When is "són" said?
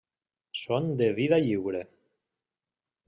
0.61-0.87